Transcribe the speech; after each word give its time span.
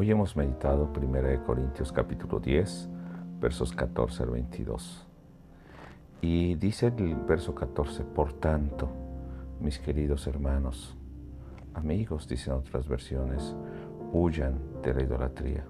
Hoy 0.00 0.10
hemos 0.10 0.34
meditado 0.34 0.88
1 0.96 1.44
Corintios 1.44 1.92
capítulo 1.92 2.40
10, 2.40 2.88
versos 3.38 3.70
14 3.74 4.22
al 4.22 4.30
22. 4.30 5.06
Y 6.22 6.54
dice 6.54 6.86
el 6.86 7.16
verso 7.16 7.54
14, 7.54 8.04
por 8.04 8.32
tanto, 8.32 8.88
mis 9.60 9.78
queridos 9.78 10.26
hermanos, 10.26 10.96
amigos, 11.74 12.26
dicen 12.26 12.54
otras 12.54 12.88
versiones, 12.88 13.54
huyan 14.10 14.58
de 14.82 14.94
la 14.94 15.02
idolatría. 15.02 15.66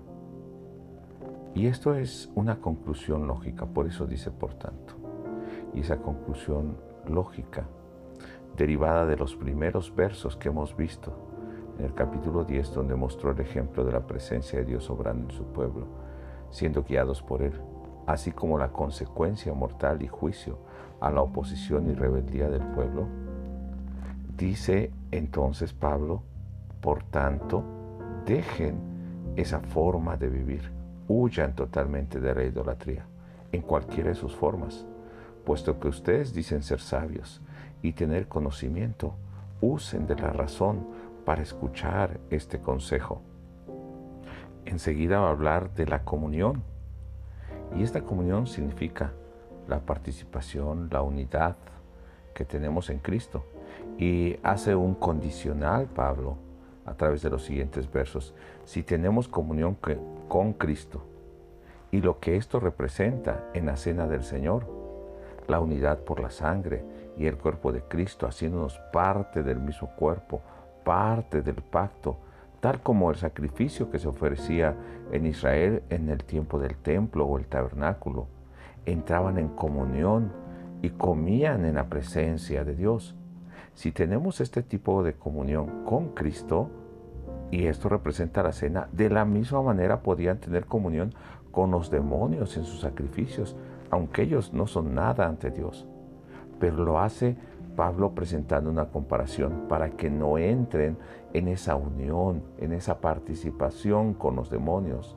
Y 1.56 1.66
esto 1.66 1.97
es 1.97 2.30
una 2.37 2.60
conclusión 2.60 3.27
lógica, 3.27 3.66
por 3.66 3.88
eso 3.88 4.06
dice 4.06 4.30
por 4.30 4.55
tanto. 4.55 4.95
Y 5.74 5.80
esa 5.80 5.97
conclusión 5.97 6.77
lógica, 7.09 7.65
derivada 8.56 9.06
de 9.06 9.16
los 9.16 9.34
primeros 9.34 9.92
versos 9.92 10.37
que 10.37 10.51
hemos 10.51 10.77
visto 10.77 11.30
en 11.80 11.87
el 11.87 11.95
capítulo 11.95 12.45
10, 12.45 12.75
donde 12.75 12.95
mostró 12.95 13.30
el 13.30 13.41
ejemplo 13.41 13.84
de 13.84 13.93
la 13.93 14.07
presencia 14.07 14.59
de 14.59 14.66
Dios 14.66 14.91
obrando 14.91 15.30
en 15.30 15.37
su 15.37 15.45
pueblo, 15.45 15.87
siendo 16.51 16.84
guiados 16.84 17.23
por 17.23 17.43
Él, 17.43 17.55
así 18.07 18.33
como 18.33 18.59
la 18.59 18.69
consecuencia 18.69 19.52
mortal 19.55 20.02
y 20.02 20.07
juicio 20.07 20.59
a 21.01 21.11
la 21.11 21.23
oposición 21.23 21.91
y 21.91 21.95
rebeldía 21.95 22.51
del 22.51 22.62
pueblo. 22.62 23.07
Dice 24.37 24.93
entonces 25.11 25.73
Pablo, 25.73 26.23
por 26.83 27.02
tanto, 27.05 27.65
dejen 28.27 28.79
esa 29.37 29.60
forma 29.60 30.16
de 30.16 30.29
vivir 30.29 30.80
huyan 31.10 31.57
totalmente 31.57 32.21
de 32.21 32.33
la 32.33 32.45
idolatría, 32.45 33.05
en 33.51 33.62
cualquiera 33.62 34.10
de 34.10 34.15
sus 34.15 34.37
formas, 34.37 34.87
puesto 35.45 35.80
que 35.80 35.88
ustedes 35.88 36.33
dicen 36.33 36.62
ser 36.62 36.80
sabios 36.80 37.41
y 37.83 37.95
tener 37.95 38.29
conocimiento, 38.29 39.15
usen 39.60 40.07
de 40.07 40.15
la 40.15 40.30
razón 40.30 40.87
para 41.24 41.42
escuchar 41.42 42.20
este 42.30 42.60
consejo. 42.60 43.23
Enseguida 44.65 45.21
va 45.21 45.29
a 45.29 45.32
hablar 45.32 45.74
de 45.74 45.87
la 45.87 46.04
comunión, 46.04 46.63
y 47.76 47.82
esta 47.82 48.02
comunión 48.02 48.46
significa 48.46 49.13
la 49.68 49.80
participación, 49.80 50.88
la 50.91 51.02
unidad 51.02 51.57
que 52.35 52.45
tenemos 52.45 52.91
en 52.91 52.98
Cristo. 52.98 53.45
Y 53.98 54.38
hace 54.43 54.74
un 54.74 54.95
condicional, 54.95 55.87
Pablo, 55.87 56.37
a 56.87 56.95
través 56.95 57.23
de 57.23 57.30
los 57.30 57.45
siguientes 57.45 57.91
versos. 57.91 58.35
Si 58.65 58.82
tenemos 58.82 59.29
comunión 59.29 59.76
con 60.29 60.52
Cristo 60.54 61.02
y 61.93 62.01
lo 62.01 62.18
que 62.18 62.37
esto 62.37 62.60
representa 62.60 63.45
en 63.54 63.66
la 63.66 63.76
cena 63.76 64.06
del 64.06 64.22
Señor, 64.22 64.66
la 65.47 65.60
unidad 65.60 66.00
por 66.00 66.21
la 66.21 66.31
sangre 66.31 66.84
y 67.16 67.26
el 67.26 67.37
cuerpo 67.37 67.72
de 67.72 67.82
Cristo, 67.82 68.26
haciéndonos 68.26 68.78
parte 68.93 69.43
del 69.43 69.60
mismo 69.60 69.91
cuerpo, 69.97 70.41
parte 70.91 71.41
del 71.41 71.62
pacto, 71.62 72.19
tal 72.59 72.83
como 72.83 73.12
el 73.12 73.16
sacrificio 73.16 73.93
que 73.93 74.00
se 74.00 74.09
ofrecía 74.09 74.75
en 75.12 75.25
Israel 75.25 75.84
en 75.88 76.09
el 76.09 76.25
tiempo 76.25 76.59
del 76.59 76.77
templo 76.78 77.27
o 77.27 77.38
el 77.38 77.47
tabernáculo. 77.47 78.27
Entraban 78.87 79.38
en 79.38 79.50
comunión 79.50 80.32
y 80.82 80.91
comían 80.91 81.65
en 81.65 81.77
la 81.77 81.84
presencia 81.84 82.65
de 82.65 82.75
Dios. 82.75 83.15
Si 83.72 83.93
tenemos 83.93 84.41
este 84.41 84.65
tipo 84.65 85.05
de 85.05 85.12
comunión 85.12 85.84
con 85.84 86.09
Cristo, 86.09 86.71
y 87.53 87.66
esto 87.69 87.88
representa 87.88 88.43
la 88.43 88.50
cena, 88.50 88.88
de 88.91 89.10
la 89.10 89.25
misma 89.25 89.62
manera 89.62 90.03
podían 90.03 90.38
tener 90.38 90.66
comunión 90.66 91.15
con 91.53 91.71
los 91.71 91.88
demonios 91.88 92.56
en 92.56 92.65
sus 92.65 92.81
sacrificios, 92.81 93.54
aunque 93.93 94.22
ellos 94.22 94.53
no 94.53 94.66
son 94.66 94.93
nada 94.97 95.28
ante 95.28 95.53
Dios. 95.53 95.87
Pero 96.59 96.82
lo 96.84 96.99
hace 96.99 97.37
Pablo 97.81 98.14
presentando 98.14 98.69
una 98.69 98.91
comparación 98.91 99.64
para 99.66 99.88
que 99.88 100.10
no 100.10 100.36
entren 100.36 100.98
en 101.32 101.48
esa 101.48 101.76
unión, 101.76 102.42
en 102.59 102.75
esa 102.75 103.00
participación 103.00 104.12
con 104.12 104.36
los 104.36 104.50
demonios. 104.50 105.16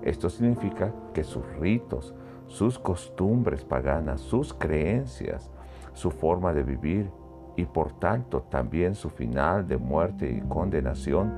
Esto 0.00 0.30
significa 0.30 0.92
que 1.12 1.24
sus 1.24 1.44
ritos, 1.58 2.14
sus 2.46 2.78
costumbres 2.78 3.64
paganas, 3.64 4.20
sus 4.20 4.54
creencias, 4.54 5.50
su 5.92 6.12
forma 6.12 6.54
de 6.54 6.62
vivir 6.62 7.10
y 7.56 7.64
por 7.64 7.90
tanto 7.98 8.42
también 8.42 8.94
su 8.94 9.10
final 9.10 9.66
de 9.66 9.76
muerte 9.76 10.30
y 10.30 10.40
condenación 10.48 11.32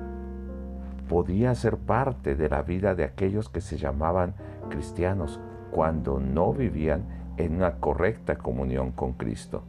podía 1.08 1.54
ser 1.54 1.78
parte 1.78 2.34
de 2.34 2.50
la 2.50 2.60
vida 2.60 2.94
de 2.94 3.04
aquellos 3.04 3.48
que 3.48 3.62
se 3.62 3.78
llamaban 3.78 4.34
cristianos 4.68 5.40
cuando 5.70 6.20
no 6.20 6.52
vivían 6.52 7.32
en 7.38 7.56
una 7.56 7.76
correcta 7.76 8.36
comunión 8.36 8.92
con 8.92 9.14
Cristo. 9.14 9.64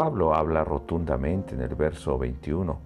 Pablo 0.00 0.34
habla 0.34 0.64
rotundamente 0.64 1.54
en 1.54 1.60
el 1.60 1.74
verso 1.74 2.16
21. 2.16 2.78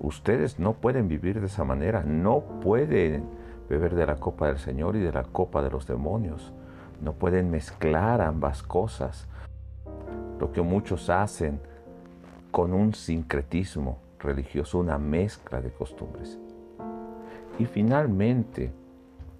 Ustedes 0.00 0.58
no 0.58 0.72
pueden 0.72 1.06
vivir 1.06 1.38
de 1.38 1.46
esa 1.46 1.62
manera, 1.62 2.02
no 2.02 2.40
pueden 2.40 3.22
beber 3.68 3.94
de 3.94 4.04
la 4.04 4.16
copa 4.16 4.48
del 4.48 4.58
Señor 4.58 4.96
y 4.96 4.98
de 4.98 5.12
la 5.12 5.22
copa 5.22 5.62
de 5.62 5.70
los 5.70 5.86
demonios. 5.86 6.52
No 7.00 7.12
pueden 7.12 7.52
mezclar 7.52 8.20
ambas 8.20 8.64
cosas. 8.64 9.28
Lo 10.40 10.50
que 10.50 10.60
muchos 10.60 11.08
hacen 11.08 11.60
con 12.50 12.74
un 12.74 12.94
sincretismo, 12.94 13.98
religioso, 14.18 14.80
una 14.80 14.98
mezcla 14.98 15.60
de 15.60 15.70
costumbres. 15.70 16.36
Y 17.60 17.64
finalmente, 17.64 18.72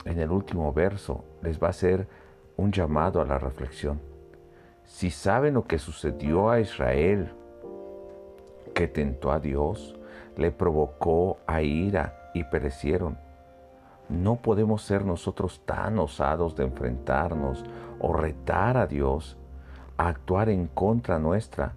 en 0.05 0.21
el 0.21 0.31
último 0.31 0.73
verso, 0.73 1.25
les 1.43 1.61
va 1.61 1.67
a 1.67 1.71
hacer 1.71 2.07
un 2.57 2.71
llamado 2.71 3.21
a 3.21 3.25
la 3.25 3.37
reflexión. 3.37 4.10
Si 4.91 5.11
saben 5.11 5.55
lo 5.55 5.67
que 5.67 5.79
sucedió 5.79 6.51
a 6.51 6.59
Israel, 6.59 7.33
que 8.75 8.89
tentó 8.89 9.31
a 9.31 9.39
Dios, 9.39 9.97
le 10.37 10.51
provocó 10.51 11.39
a 11.47 11.63
ira 11.63 12.31
y 12.35 12.43
perecieron, 12.43 13.17
no 14.09 14.43
podemos 14.43 14.83
ser 14.83 15.05
nosotros 15.05 15.63
tan 15.65 15.99
osados 16.01 16.57
de 16.57 16.65
enfrentarnos 16.65 17.65
o 18.01 18.13
retar 18.13 18.77
a 18.77 18.89
Dios 18.89 19.39
a 19.97 20.09
actuar 20.09 20.49
en 20.49 20.67
contra 20.67 21.21
nuestra 21.21 21.73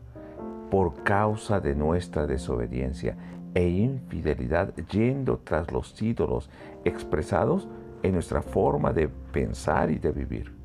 por 0.71 1.03
causa 1.03 1.59
de 1.59 1.75
nuestra 1.75 2.25
desobediencia 2.25 3.15
e 3.53 3.69
infidelidad 3.69 4.73
yendo 4.89 5.37
tras 5.37 5.71
los 5.71 6.01
ídolos 6.01 6.49
expresados 6.83 7.69
en 8.01 8.13
nuestra 8.13 8.41
forma 8.41 8.91
de 8.91 9.07
pensar 9.07 9.91
y 9.91 9.99
de 9.99 10.11
vivir. 10.11 10.62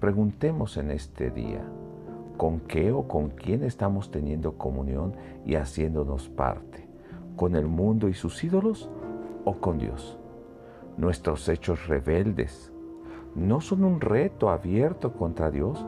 Preguntemos 0.00 0.76
en 0.76 0.90
este 0.90 1.30
día, 1.30 1.62
¿con 2.36 2.60
qué 2.60 2.92
o 2.92 3.08
con 3.08 3.30
quién 3.30 3.64
estamos 3.64 4.10
teniendo 4.10 4.58
comunión 4.58 5.14
y 5.44 5.54
haciéndonos 5.54 6.28
parte? 6.28 6.86
¿Con 7.36 7.56
el 7.56 7.66
mundo 7.66 8.08
y 8.08 8.14
sus 8.14 8.42
ídolos 8.44 8.90
o 9.44 9.54
con 9.54 9.78
Dios? 9.78 10.18
Nuestros 10.96 11.48
hechos 11.48 11.88
rebeldes 11.88 12.72
no 13.34 13.60
son 13.60 13.84
un 13.84 14.00
reto 14.00 14.50
abierto 14.50 15.12
contra 15.12 15.50
Dios, 15.50 15.84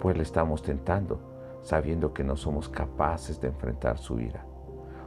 pues 0.00 0.16
le 0.16 0.22
estamos 0.22 0.62
tentando 0.62 1.28
sabiendo 1.62 2.12
que 2.12 2.24
no 2.24 2.36
somos 2.36 2.68
capaces 2.68 3.40
de 3.40 3.48
enfrentar 3.48 3.98
su 3.98 4.20
ira. 4.20 4.44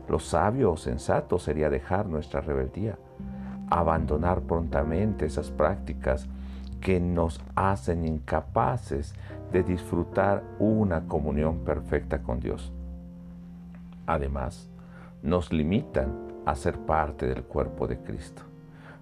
Lo 0.08 0.19
sabio 0.19 0.72
o 0.72 0.78
sensato 0.78 1.40
sería 1.40 1.69
dejar 1.69 2.06
nuestra 2.06 2.42
rebeldía, 2.42 2.98
abandonar 3.69 4.42
prontamente 4.42 5.25
esas 5.25 5.50
prácticas 5.50 6.28
que 6.81 7.00
nos 7.00 7.40
hacen 7.56 8.06
incapaces 8.06 9.14
de 9.52 9.64
disfrutar 9.64 10.44
una 10.59 11.08
comunión 11.08 11.59
perfecta 11.59 12.22
con 12.22 12.40
Dios. 12.40 12.74
Además, 14.08 14.68
nos 15.22 15.53
limitan 15.53 16.12
a 16.46 16.56
ser 16.56 16.78
parte 16.80 17.28
del 17.28 17.44
cuerpo 17.44 17.88
de 17.88 18.00
Cristo. 18.00 18.42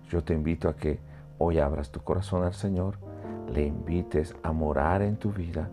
Yo 0.09 0.23
te 0.23 0.33
invito 0.33 0.67
a 0.67 0.75
que 0.75 0.99
hoy 1.37 1.59
abras 1.59 1.91
tu 1.91 2.01
corazón 2.01 2.43
al 2.43 2.53
Señor, 2.53 2.97
le 3.53 3.65
invites 3.65 4.35
a 4.43 4.51
morar 4.51 5.01
en 5.01 5.15
tu 5.15 5.31
vida 5.31 5.69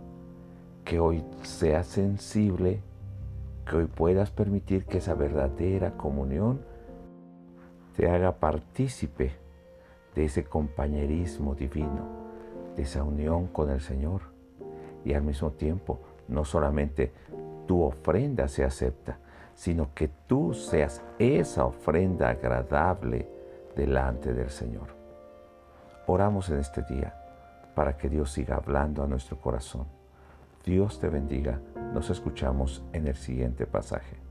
que 0.85 1.01
hoy 1.01 1.25
seas 1.43 1.89
sensible, 1.89 2.81
que 3.69 3.77
hoy 3.77 3.87
puedas 3.87 4.31
permitir 4.31 4.87
que 4.87 4.99
esa 4.99 5.15
verdadera 5.15 5.91
comunión 5.97 6.61
te 7.97 8.09
haga 8.09 8.37
partícipe 8.37 9.33
de 10.17 10.25
ese 10.25 10.43
compañerismo 10.45 11.55
divino, 11.55 12.05
de 12.75 12.83
esa 12.83 13.05
unión 13.05 13.47
con 13.47 13.71
el 13.71 13.81
Señor. 13.81 14.23
Y 15.05 15.15
al 15.15 15.23
mismo 15.23 15.53
tiempo, 15.53 16.01
no 16.27 16.45
solamente 16.45 17.13
tu 17.69 17.83
ofrenda 17.83 18.49
se 18.49 18.65
acepta, 18.65 19.19
sino 19.55 19.95
que 19.95 20.09
tú 20.27 20.53
seas 20.53 21.01
esa 21.21 21.65
ofrenda 21.65 22.31
agradable 22.31 23.29
delante 23.77 24.35
del 24.35 24.51
Señor. 24.51 24.89
Oramos 26.09 26.51
en 26.51 26.59
este 26.59 26.83
día 26.83 27.15
para 27.77 27.97
que 27.97 28.09
Dios 28.09 28.33
siga 28.33 28.57
hablando 28.57 29.05
a 29.05 29.07
nuestro 29.07 29.41
corazón 29.41 29.87
Dios 30.67 30.99
te 30.99 31.09
bendiga. 31.09 31.61
Nos 31.95 32.11
escuchamos 32.11 32.83
en 32.93 33.07
el 33.07 33.15
siguiente 33.15 33.67
pasaje. 33.67 34.26